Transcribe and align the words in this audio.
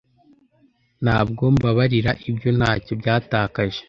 ntabwo 1.03 1.43
mbabarira 1.55 2.11
ibyo 2.29 2.49
ntacyo 2.57 2.93
byatakaje 3.01 3.79